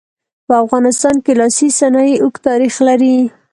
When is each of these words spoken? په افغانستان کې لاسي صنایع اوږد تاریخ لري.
په 0.47 0.53
افغانستان 0.65 1.15
کې 1.23 1.33
لاسي 1.39 1.67
صنایع 1.79 2.15
اوږد 2.21 2.43
تاریخ 2.49 2.75
لري. 2.87 3.17